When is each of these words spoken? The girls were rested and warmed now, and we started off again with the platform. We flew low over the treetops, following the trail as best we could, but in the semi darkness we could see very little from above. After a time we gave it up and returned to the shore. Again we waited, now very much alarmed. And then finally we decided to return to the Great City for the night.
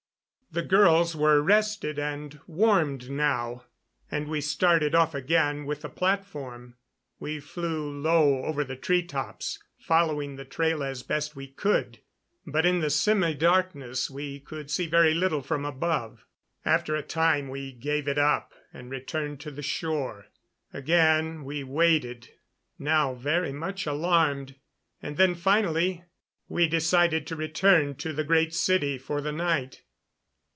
The 0.53 0.61
girls 0.61 1.15
were 1.15 1.41
rested 1.41 1.97
and 1.97 2.37
warmed 2.45 3.09
now, 3.09 3.67
and 4.11 4.27
we 4.27 4.41
started 4.41 4.93
off 4.93 5.15
again 5.15 5.65
with 5.65 5.79
the 5.83 5.87
platform. 5.87 6.75
We 7.21 7.39
flew 7.39 7.89
low 7.89 8.43
over 8.43 8.65
the 8.65 8.75
treetops, 8.75 9.63
following 9.79 10.35
the 10.35 10.43
trail 10.43 10.83
as 10.83 11.03
best 11.03 11.37
we 11.37 11.47
could, 11.47 11.99
but 12.45 12.65
in 12.65 12.81
the 12.81 12.89
semi 12.89 13.33
darkness 13.33 14.09
we 14.11 14.41
could 14.41 14.69
see 14.69 14.87
very 14.87 15.13
little 15.13 15.41
from 15.41 15.63
above. 15.63 16.25
After 16.65 16.97
a 16.97 17.01
time 17.01 17.47
we 17.47 17.71
gave 17.71 18.09
it 18.09 18.17
up 18.17 18.51
and 18.73 18.91
returned 18.91 19.39
to 19.39 19.51
the 19.51 19.61
shore. 19.63 20.25
Again 20.73 21.45
we 21.45 21.63
waited, 21.63 22.27
now 22.77 23.13
very 23.13 23.53
much 23.53 23.85
alarmed. 23.85 24.55
And 25.01 25.15
then 25.15 25.33
finally 25.33 26.03
we 26.49 26.67
decided 26.67 27.25
to 27.27 27.37
return 27.37 27.95
to 27.95 28.11
the 28.11 28.25
Great 28.25 28.53
City 28.53 28.97
for 28.97 29.21
the 29.21 29.31
night. 29.31 29.83